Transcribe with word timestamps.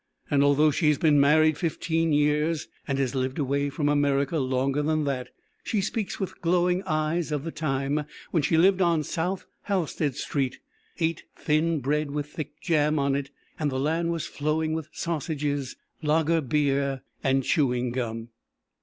Now, 0.31 0.41
although 0.41 0.71
she 0.71 0.87
has 0.87 0.97
been 0.97 1.19
married 1.19 1.59
fifteen 1.59 2.11
years 2.11 2.67
and 2.87 2.97
has 2.97 3.13
lived 3.13 3.37
away 3.37 3.69
from 3.69 3.87
America 3.87 4.39
longer 4.39 4.81
than 4.81 5.03
that, 5.03 5.29
she 5.63 5.79
speaks 5.79 6.19
with 6.19 6.41
glowing 6.41 6.81
eyes 6.87 7.31
of 7.31 7.43
the 7.43 7.51
time 7.51 8.05
when 8.31 8.41
she 8.41 8.57
lived 8.57 8.81
on 8.81 9.03
South 9.03 9.45
Halstad 9.67 10.15
Street, 10.15 10.57
ate 10.97 11.25
thin 11.35 11.81
bread 11.81 12.09
with 12.09 12.25
thick 12.25 12.59
jam 12.61 12.97
on 12.97 13.13
it, 13.15 13.29
and 13.59 13.69
the 13.71 13.79
land 13.79 14.09
was 14.11 14.25
flowing 14.25 14.73
with 14.73 14.89
sausages, 14.91 15.75
lager 16.01 16.41
beer 16.41 17.03
and 17.23 17.43
chewing 17.43 17.91
gum. 17.91 18.29